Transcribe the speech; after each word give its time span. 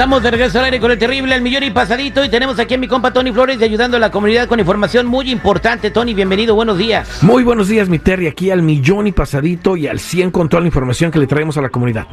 Estamos 0.00 0.22
de 0.22 0.30
regreso 0.30 0.58
al 0.58 0.64
aire 0.64 0.80
con 0.80 0.90
el 0.90 0.96
terrible 0.96 1.34
El 1.34 1.42
Millón 1.42 1.62
y 1.62 1.70
Pasadito 1.70 2.24
y 2.24 2.30
tenemos 2.30 2.58
aquí 2.58 2.72
a 2.72 2.78
mi 2.78 2.88
compa 2.88 3.12
Tony 3.12 3.32
Flores 3.32 3.58
de 3.58 3.66
ayudando 3.66 3.98
a 3.98 4.00
la 4.00 4.10
comunidad 4.10 4.48
con 4.48 4.58
información 4.58 5.06
muy 5.06 5.30
importante. 5.30 5.90
Tony, 5.90 6.14
bienvenido, 6.14 6.54
buenos 6.54 6.78
días. 6.78 7.22
Muy 7.22 7.44
buenos 7.44 7.68
días, 7.68 7.90
mi 7.90 7.98
Terry, 7.98 8.26
aquí 8.26 8.50
al 8.50 8.62
Millón 8.62 9.08
y 9.08 9.12
Pasadito 9.12 9.76
y 9.76 9.88
al 9.88 10.00
100 10.00 10.30
con 10.30 10.48
toda 10.48 10.62
la 10.62 10.68
información 10.68 11.10
que 11.10 11.18
le 11.18 11.26
traemos 11.26 11.58
a 11.58 11.60
la 11.60 11.68
comunidad. 11.68 12.06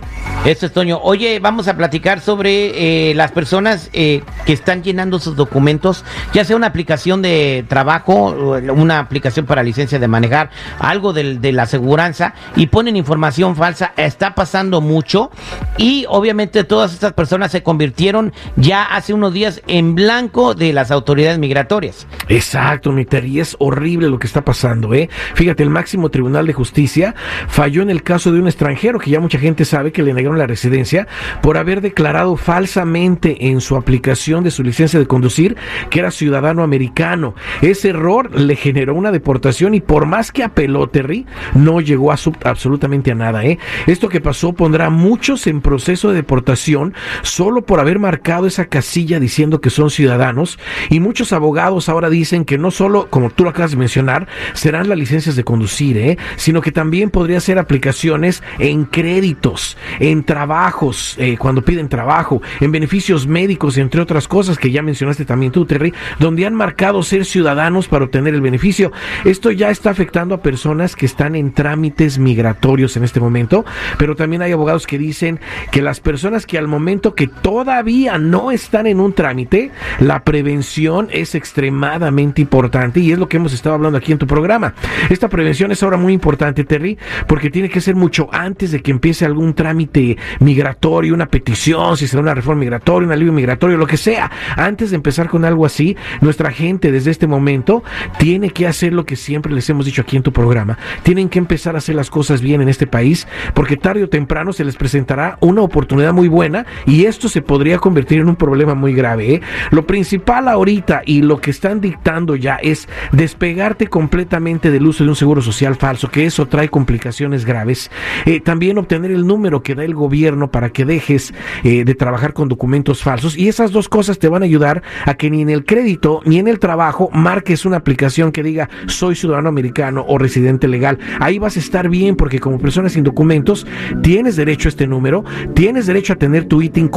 Esto 0.44 0.66
es 0.66 0.74
Toño. 0.74 1.00
Oye, 1.02 1.40
vamos 1.40 1.70
a 1.70 1.78
platicar 1.78 2.20
sobre 2.20 3.12
eh, 3.12 3.16
las 3.16 3.32
personas 3.32 3.90
eh, 3.94 4.22
que 4.46 4.52
están 4.52 4.84
llenando 4.84 5.18
sus 5.18 5.38
documentos, 5.38 6.04
ya 6.34 6.44
sea 6.44 6.58
una 6.58 6.68
aplicación 6.68 7.22
de 7.22 7.64
trabajo, 7.70 8.32
una 8.32 9.00
aplicación 9.00 9.46
para 9.46 9.64
licencia 9.64 9.98
de 9.98 10.10
manejar, 10.10 10.50
algo 10.80 11.14
de, 11.14 11.38
de 11.38 11.54
la 11.54 11.64
aseguranza 11.64 12.34
y 12.58 12.68
ponen 12.68 12.98
información 12.98 13.56
falsa. 13.56 13.94
Está 13.96 14.36
pasando 14.36 14.82
mucho 14.82 15.32
y 15.78 16.06
obviamente 16.10 16.66
todas 16.66 16.92
estas 16.92 17.14
personas 17.14 17.54
se 17.54 17.64
convirtieron 17.78 18.34
ya 18.56 18.84
hace 18.86 19.14
unos 19.14 19.34
días 19.34 19.62
en 19.68 19.94
blanco 19.94 20.56
de 20.56 20.74
las 20.74 20.90
autoridades 20.90 21.38
migratorias. 21.38 22.08
Exacto, 22.28 22.92
mi 22.92 23.06
Terry, 23.06 23.40
es 23.40 23.56
horrible 23.60 24.10
lo 24.10 24.18
que 24.18 24.26
está 24.26 24.44
pasando, 24.44 24.96
¿eh? 24.96 25.10
Fíjate, 25.36 25.62
el 25.62 25.70
máximo 25.70 26.10
tribunal 26.10 26.48
de 26.48 26.54
justicia 26.54 27.14
falló 27.48 27.84
en 27.84 27.92
el 27.92 28.02
caso 28.02 28.32
de 28.32 28.40
un 28.40 28.48
extranjero 28.48 28.98
que 28.98 29.12
ya 29.12 29.20
mucha 29.20 29.38
gente 29.38 29.64
sabe 29.64 29.92
que 29.92 30.02
le 30.02 30.16
negaron 30.16 30.40
la 30.40 30.48
residencia 30.48 31.08
por 31.44 31.56
haber 31.60 31.82
declarado 31.82 32.36
falsamente 32.36 33.48
en 33.48 33.62
su 33.62 33.76
aplicación 33.76 34.44
de 34.44 34.50
su 34.50 34.64
licencia 34.64 34.98
de 34.98 35.06
conducir 35.06 35.56
que 35.92 36.00
era 36.00 36.10
ciudadano 36.10 36.64
americano. 36.64 37.36
Ese 37.62 37.90
error 37.90 38.34
le 38.34 38.56
generó 38.56 38.96
una 38.96 39.12
deportación 39.12 39.76
y 39.76 39.82
por 39.82 40.08
más 40.08 40.32
que 40.32 40.44
apeló 40.44 40.88
Terry, 40.88 41.28
no 41.54 41.80
llegó 41.80 42.12
a 42.12 42.18
absolutamente 42.44 43.12
a 43.12 43.16
nada, 43.16 43.46
¿eh? 43.46 43.60
Esto 43.86 44.10
que 44.10 44.20
pasó 44.20 44.54
pondrá 44.54 44.88
a 44.88 44.90
muchos 44.90 45.46
en 45.46 45.62
proceso 45.62 46.10
de 46.10 46.16
deportación 46.16 46.96
solo 47.22 47.62
por 47.68 47.80
haber 47.80 48.00
marcado 48.00 48.48
esa 48.48 48.66
casilla 48.66 49.20
diciendo 49.20 49.62
que 49.62 49.70
son 49.70 49.92
ciudadanos 49.92 50.58
y 50.90 51.00
muchos 51.00 51.34
abogados 51.34 51.90
ahora 51.90 52.10
dicen 52.10 52.46
que 52.46 52.58
no 52.58 52.72
solo, 52.72 53.08
como 53.12 53.30
tú 53.30 53.44
lo 53.44 53.52
acabas 53.52 53.72
de 53.72 53.78
mencionar, 53.78 54.28
serán 54.54 54.90
las 54.90 54.98
licencias 54.98 55.36
de 55.36 55.44
conducir, 55.44 55.98
¿eh? 55.98 56.18
sino 56.38 56.62
que 56.62 56.72
también 56.72 57.12
podría 57.12 57.40
ser 57.40 57.60
aplicaciones 57.60 58.42
en 58.58 58.86
créditos, 58.86 59.78
en 60.00 60.24
trabajos, 60.24 61.16
eh, 61.20 61.38
cuando 61.38 61.64
piden 61.64 61.90
trabajo, 61.90 62.42
en 62.60 62.72
beneficios 62.72 63.28
médicos, 63.28 63.78
entre 63.78 64.02
otras 64.02 64.28
cosas 64.28 64.58
que 64.58 64.72
ya 64.72 64.82
mencionaste 64.82 65.26
también 65.26 65.52
tú, 65.52 65.66
Terry, 65.66 65.94
donde 66.20 66.46
han 66.46 66.56
marcado 66.56 67.04
ser 67.04 67.26
ciudadanos 67.26 67.88
para 67.88 68.06
obtener 68.06 68.34
el 68.34 68.42
beneficio. 68.42 68.92
Esto 69.26 69.52
ya 69.52 69.70
está 69.70 69.90
afectando 69.90 70.34
a 70.34 70.42
personas 70.42 70.96
que 70.96 71.06
están 71.06 71.36
en 71.36 71.54
trámites 71.54 72.18
migratorios 72.18 72.96
en 72.98 73.04
este 73.04 73.20
momento, 73.20 73.66
pero 73.98 74.16
también 74.16 74.42
hay 74.42 74.54
abogados 74.54 74.88
que 74.88 74.98
dicen 74.98 75.40
que 75.72 75.82
las 75.82 76.00
personas 76.00 76.46
que 76.46 76.58
al 76.58 76.68
momento 76.68 77.14
que 77.14 77.28
todavía 77.58 78.20
no 78.20 78.52
están 78.52 78.86
en 78.86 79.00
un 79.00 79.14
trámite, 79.14 79.72
la 80.00 80.24
prevención 80.24 81.08
es 81.12 81.34
extremadamente 81.34 82.40
importante 82.40 83.00
y 83.00 83.12
es 83.12 83.18
lo 83.18 83.28
que 83.28 83.38
hemos 83.38 83.52
estado 83.52 83.74
hablando 83.74 83.98
aquí 83.98 84.12
en 84.12 84.20
tu 84.20 84.28
programa. 84.28 84.76
Esta 85.10 85.28
prevención 85.28 85.72
es 85.72 85.82
ahora 85.82 85.98
muy 85.98 86.14
importante, 86.14 86.66
Terry, 86.66 87.00
porque 87.26 87.50
tiene 87.50 87.68
que 87.68 87.82
ser 87.82 87.96
mucho 87.96 88.30
antes 88.32 88.70
de 88.70 88.84
que 88.84 88.92
empiece 88.92 89.26
algún 89.26 89.56
trámite 89.56 90.18
migratorio, 90.40 91.16
una 91.16 91.26
petición, 91.26 91.98
si 91.98 92.06
será 92.06 92.22
una 92.22 92.36
reforma 92.36 92.60
migratoria, 92.60 93.08
un 93.08 93.14
alivio 93.14 93.34
migratorio, 93.34 93.76
lo 93.76 93.88
que 93.88 93.98
sea. 93.98 94.30
Antes 94.56 94.92
de 94.92 94.98
empezar 94.98 95.28
con 95.28 95.44
algo 95.44 95.66
así, 95.66 95.98
nuestra 96.22 96.52
gente 96.52 96.92
desde 96.92 97.10
este 97.10 97.26
momento 97.26 97.84
tiene 98.20 98.52
que 98.52 98.68
hacer 98.68 98.94
lo 98.94 99.04
que 99.04 99.16
siempre 99.16 99.52
les 99.52 99.68
hemos 99.68 99.88
dicho 99.88 100.04
aquí 100.04 100.16
en 100.16 100.22
tu 100.22 100.32
programa. 100.32 100.78
Tienen 101.02 101.28
que 101.28 101.40
empezar 101.40 101.74
a 101.74 101.80
hacer 101.80 101.96
las 101.96 102.12
cosas 102.12 102.40
bien 102.40 102.62
en 102.62 102.70
este 102.70 102.86
país, 102.86 103.28
porque 103.56 103.78
tarde 103.78 104.04
o 104.04 104.10
temprano 104.10 104.54
se 104.54 104.64
les 104.64 104.76
presentará 104.76 105.40
una 105.42 105.64
oportunidad 105.64 106.14
muy 106.14 106.28
buena 106.28 106.68
y 106.86 107.06
esto 107.06 107.28
se 107.30 107.47
podría 107.48 107.80
convertir 107.80 108.20
en 108.20 108.30
un 108.30 108.36
problema 108.36 108.76
muy 108.76 108.94
grave. 108.94 109.36
¿eh? 109.36 109.42
Lo 109.72 109.88
principal 109.88 110.48
ahorita 110.48 111.02
y 111.06 111.22
lo 111.22 111.42
que 111.42 111.50
están 111.52 111.82
dictando 111.82 112.36
ya 112.36 112.56
es 112.56 112.88
despegarte 113.12 113.88
completamente 113.88 114.70
del 114.70 114.86
uso 114.86 115.04
de 115.04 115.10
un 115.10 115.16
seguro 115.16 115.42
social 115.42 115.76
falso, 115.76 116.12
que 116.12 116.26
eso 116.26 116.48
trae 116.48 116.70
complicaciones 116.70 117.46
graves. 117.46 117.90
Eh, 118.26 118.40
también 118.42 118.78
obtener 118.78 119.12
el 119.12 119.26
número 119.26 119.64
que 119.64 119.74
da 119.74 119.84
el 119.84 119.96
gobierno 119.96 120.52
para 120.52 120.70
que 120.70 120.86
dejes 120.86 121.34
eh, 121.64 121.84
de 121.84 121.96
trabajar 121.96 122.34
con 122.34 122.50
documentos 122.50 123.02
falsos 123.02 123.38
y 123.38 123.48
esas 123.48 123.72
dos 123.72 123.90
cosas 123.90 124.20
te 124.20 124.28
van 124.28 124.44
a 124.44 124.46
ayudar 124.46 124.84
a 125.06 125.16
que 125.16 125.30
ni 125.30 125.42
en 125.42 125.50
el 125.50 125.66
crédito 125.66 126.22
ni 126.26 126.40
en 126.40 126.48
el 126.48 126.60
trabajo 126.60 127.10
marques 127.14 127.66
una 127.66 127.78
aplicación 127.78 128.32
que 128.32 128.44
diga 128.44 128.70
soy 128.88 129.16
ciudadano 129.16 129.50
americano 129.50 130.06
o 130.08 130.18
residente 130.18 130.68
legal. 130.68 131.00
Ahí 131.20 131.40
vas 131.40 131.56
a 131.56 131.60
estar 131.60 131.90
bien 131.90 132.16
porque 132.16 132.40
como 132.40 132.60
persona 132.60 132.90
sin 132.90 133.04
documentos 133.04 133.66
tienes 134.02 134.36
derecho 134.36 134.68
a 134.68 134.72
este 134.72 134.88
número, 134.88 135.24
tienes 135.54 135.88
derecho 135.88 136.14
a 136.14 136.18
tener 136.18 136.46
tu 136.46 136.62
ITIN 136.62 136.90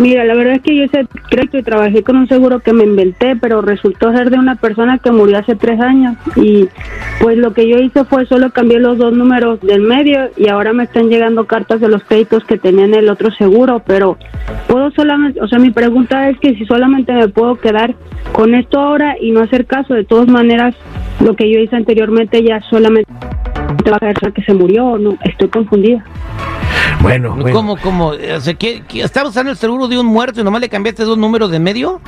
Mira, 0.00 0.24
la 0.24 0.34
verdad 0.34 0.54
es 0.54 0.62
que 0.62 0.76
yo 0.76 0.84
creo 1.28 1.50
que 1.50 1.62
trabajé 1.64 2.04
con 2.04 2.16
un 2.16 2.28
seguro 2.28 2.60
que 2.60 2.72
me 2.72 2.84
inventé, 2.84 3.34
pero 3.34 3.62
resultó 3.62 4.12
ser 4.12 4.30
de 4.30 4.38
una 4.38 4.54
persona 4.54 4.98
que 4.98 5.10
murió 5.10 5.38
hace 5.38 5.56
tres 5.56 5.80
años. 5.80 6.16
Y 6.36 6.68
pues 7.20 7.36
lo 7.36 7.52
que 7.52 7.68
yo 7.68 7.78
hice 7.78 8.04
fue 8.04 8.24
solo 8.26 8.50
cambiar 8.50 8.82
los 8.82 8.98
dos 8.98 9.12
números 9.12 9.60
del 9.60 9.80
medio 9.80 10.30
y 10.36 10.48
ahora 10.48 10.72
me 10.72 10.84
están 10.84 11.08
llegando 11.08 11.46
cartas 11.46 11.80
de 11.80 11.88
los 11.88 12.04
créditos 12.04 12.44
que 12.44 12.58
tenía 12.58 12.84
en 12.84 12.94
el 12.94 13.08
otro 13.08 13.32
seguro, 13.32 13.82
pero 13.84 14.16
puedo 14.68 14.92
solamente, 14.92 15.40
o 15.40 15.48
sea, 15.48 15.58
mi 15.58 15.70
pregunta 15.70 16.28
es 16.28 16.38
que 16.38 16.54
si 16.54 16.64
solamente 16.64 17.12
me 17.12 17.28
puedo 17.28 17.56
quedar 17.56 17.96
con 18.32 18.54
esto 18.54 18.78
ahora 18.78 19.16
y 19.20 19.32
no 19.32 19.40
hacer 19.40 19.66
caso, 19.66 19.94
de 19.94 20.04
todas 20.04 20.28
maneras, 20.28 20.76
lo 21.24 21.34
que 21.34 21.50
yo 21.50 21.58
hice 21.58 21.74
anteriormente 21.74 22.44
ya 22.44 22.60
solamente 22.70 23.10
va 23.90 23.98
a 24.00 24.30
que 24.30 24.42
se 24.42 24.54
murió 24.54 24.86
o 24.86 24.98
no, 24.98 25.16
estoy 25.24 25.48
confundida. 25.48 26.04
Bueno, 27.00 27.34
bueno. 27.34 27.56
¿Cómo, 27.56 27.76
cómo? 27.76 28.08
O 28.08 28.40
sea, 28.40 28.54
¿qué, 28.54 28.82
estaba 28.94 29.28
usando 29.28 29.50
el 29.50 29.56
seguro 29.56 29.88
de 29.88 29.98
un 29.98 30.06
muerto 30.06 30.40
y 30.40 30.44
nomás 30.44 30.60
le 30.60 30.68
cambiaste 30.68 31.04
dos 31.04 31.16
números 31.18 31.50
de 31.50 31.58
medio? 31.58 32.00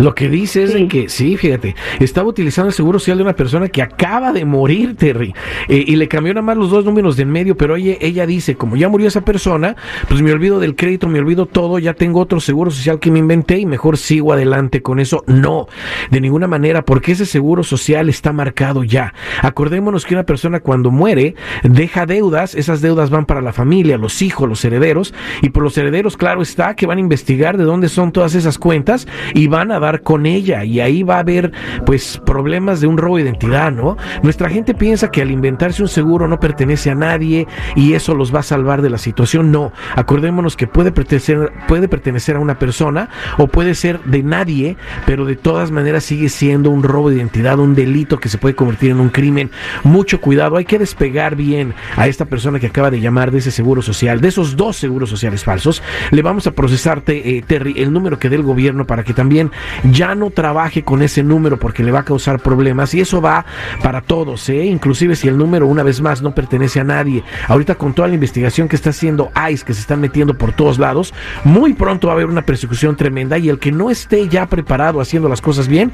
Lo 0.00 0.14
que 0.14 0.30
dice 0.30 0.62
es 0.62 0.74
que, 0.88 1.10
sí, 1.10 1.36
fíjate, 1.36 1.76
estaba 1.98 2.26
utilizando 2.26 2.68
el 2.68 2.74
seguro 2.74 2.98
social 2.98 3.18
de 3.18 3.24
una 3.24 3.36
persona 3.36 3.68
que 3.68 3.82
acaba 3.82 4.32
de 4.32 4.46
morir, 4.46 4.96
Terry, 4.96 5.34
eh, 5.68 5.84
y 5.86 5.96
le 5.96 6.08
cambió 6.08 6.32
nada 6.32 6.42
más 6.42 6.56
los 6.56 6.70
dos 6.70 6.86
números 6.86 7.18
del 7.18 7.26
medio, 7.26 7.54
pero 7.54 7.76
ella, 7.76 7.96
ella 8.00 8.24
dice, 8.24 8.54
como 8.54 8.76
ya 8.76 8.88
murió 8.88 9.08
esa 9.08 9.20
persona, 9.20 9.76
pues 10.08 10.22
me 10.22 10.32
olvido 10.32 10.58
del 10.58 10.74
crédito, 10.74 11.06
me 11.06 11.18
olvido 11.18 11.44
todo, 11.44 11.78
ya 11.78 11.92
tengo 11.92 12.18
otro 12.20 12.40
seguro 12.40 12.70
social 12.70 12.98
que 12.98 13.10
me 13.10 13.18
inventé 13.18 13.58
y 13.58 13.66
mejor 13.66 13.98
sigo 13.98 14.32
adelante 14.32 14.80
con 14.80 15.00
eso. 15.00 15.22
No, 15.26 15.66
de 16.10 16.20
ninguna 16.22 16.46
manera, 16.46 16.82
porque 16.82 17.12
ese 17.12 17.26
seguro 17.26 17.62
social 17.62 18.08
está 18.08 18.32
marcado 18.32 18.84
ya. 18.84 19.12
Acordémonos 19.42 20.06
que 20.06 20.14
una 20.14 20.24
persona 20.24 20.60
cuando 20.60 20.90
muere 20.90 21.34
deja 21.62 22.06
deudas, 22.06 22.54
esas 22.54 22.80
deudas 22.80 23.10
van 23.10 23.26
para 23.26 23.42
la 23.42 23.52
familia, 23.52 23.98
los 23.98 24.22
hijos, 24.22 24.48
los 24.48 24.64
herederos, 24.64 25.12
y 25.42 25.50
por 25.50 25.62
los 25.62 25.76
herederos, 25.76 26.16
claro 26.16 26.40
está, 26.40 26.74
que 26.74 26.86
van 26.86 26.96
a 26.96 27.02
investigar 27.02 27.58
de 27.58 27.64
dónde 27.64 27.90
son 27.90 28.12
todas 28.12 28.34
esas 28.34 28.56
cuentas 28.56 29.06
y 29.34 29.46
van 29.46 29.72
a 29.72 29.78
dar 29.78 29.89
con 29.98 30.26
ella 30.26 30.64
y 30.64 30.80
ahí 30.80 31.02
va 31.02 31.16
a 31.16 31.20
haber 31.20 31.52
pues 31.84 32.20
problemas 32.24 32.80
de 32.80 32.86
un 32.86 32.96
robo 32.96 33.16
de 33.16 33.24
identidad, 33.24 33.72
¿no? 33.72 33.96
Nuestra 34.22 34.48
gente 34.48 34.74
piensa 34.74 35.10
que 35.10 35.22
al 35.22 35.30
inventarse 35.30 35.82
un 35.82 35.88
seguro 35.88 36.28
no 36.28 36.38
pertenece 36.38 36.90
a 36.90 36.94
nadie 36.94 37.46
y 37.74 37.94
eso 37.94 38.14
los 38.14 38.34
va 38.34 38.40
a 38.40 38.44
salvar 38.44 38.82
de 38.82 38.90
la 38.90 38.98
situación. 38.98 39.50
No, 39.50 39.72
acordémonos 39.96 40.56
que 40.56 40.66
puede 40.66 40.92
pertenecer, 40.92 41.52
puede 41.68 41.88
pertenecer 41.88 42.36
a 42.36 42.40
una 42.40 42.58
persona 42.58 43.08
o 43.38 43.48
puede 43.48 43.74
ser 43.74 44.00
de 44.04 44.22
nadie, 44.22 44.76
pero 45.06 45.24
de 45.24 45.36
todas 45.36 45.70
maneras 45.70 46.04
sigue 46.04 46.28
siendo 46.28 46.70
un 46.70 46.82
robo 46.82 47.10
de 47.10 47.16
identidad, 47.16 47.58
un 47.58 47.74
delito 47.74 48.18
que 48.18 48.28
se 48.28 48.38
puede 48.38 48.54
convertir 48.54 48.90
en 48.90 49.00
un 49.00 49.08
crimen. 49.08 49.50
Mucho 49.82 50.20
cuidado, 50.20 50.56
hay 50.56 50.64
que 50.64 50.78
despegar 50.78 51.36
bien 51.36 51.74
a 51.96 52.06
esta 52.06 52.24
persona 52.24 52.58
que 52.58 52.66
acaba 52.66 52.90
de 52.90 53.00
llamar 53.00 53.30
de 53.30 53.38
ese 53.38 53.50
seguro 53.50 53.82
social, 53.82 54.20
de 54.20 54.28
esos 54.28 54.56
dos 54.56 54.76
seguros 54.76 55.10
sociales 55.10 55.44
falsos. 55.44 55.82
Le 56.10 56.22
vamos 56.22 56.46
a 56.46 56.52
procesarte, 56.52 57.36
eh, 57.36 57.42
Terry, 57.46 57.74
el 57.76 57.92
número 57.92 58.18
que 58.18 58.28
dé 58.28 58.36
el 58.36 58.42
gobierno 58.42 58.86
para 58.86 59.04
que 59.04 59.12
también 59.12 59.50
ya 59.84 60.14
no 60.14 60.30
trabaje 60.30 60.82
con 60.82 61.02
ese 61.02 61.22
número 61.22 61.58
porque 61.58 61.82
le 61.82 61.92
va 61.92 62.00
a 62.00 62.04
causar 62.04 62.40
problemas 62.40 62.94
y 62.94 63.00
eso 63.00 63.20
va 63.20 63.44
para 63.82 64.00
todos, 64.00 64.48
¿eh? 64.48 64.64
inclusive 64.64 65.16
si 65.16 65.28
el 65.28 65.38
número 65.38 65.66
una 65.66 65.82
vez 65.82 66.00
más 66.00 66.22
no 66.22 66.34
pertenece 66.34 66.80
a 66.80 66.84
nadie. 66.84 67.22
Ahorita 67.48 67.74
con 67.74 67.94
toda 67.94 68.08
la 68.08 68.14
investigación 68.14 68.68
que 68.68 68.76
está 68.76 68.90
haciendo 68.90 69.30
ICE, 69.50 69.64
que 69.64 69.74
se 69.74 69.80
están 69.80 70.00
metiendo 70.00 70.36
por 70.36 70.52
todos 70.52 70.78
lados, 70.78 71.14
muy 71.44 71.74
pronto 71.74 72.08
va 72.08 72.14
a 72.14 72.16
haber 72.16 72.26
una 72.26 72.42
persecución 72.42 72.96
tremenda 72.96 73.38
y 73.38 73.48
el 73.48 73.58
que 73.58 73.72
no 73.72 73.90
esté 73.90 74.28
ya 74.28 74.46
preparado 74.46 75.00
haciendo 75.00 75.28
las 75.28 75.40
cosas 75.40 75.68
bien 75.68 75.92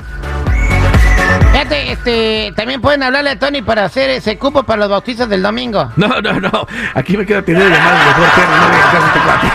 Fíjate, 1.52 1.92
este, 1.92 2.52
también 2.54 2.80
pueden 2.80 3.02
hablarle 3.02 3.30
a 3.30 3.38
Tony 3.38 3.60
para 3.62 3.84
hacer 3.84 4.08
ese 4.10 4.38
cupo 4.38 4.62
para 4.62 4.78
los 4.80 4.90
bautizos 4.90 5.28
del 5.28 5.42
domingo. 5.42 5.90
No, 5.96 6.20
no, 6.20 6.38
no. 6.40 6.68
Aquí 6.94 7.16
me 7.16 7.26
queda 7.26 7.42
tener 7.42 7.68
llamadas 7.68 8.06
mejor, 8.06 8.28
no 8.48 8.68
me 8.68 8.78
este 8.78 9.18
cuate. 9.24 9.48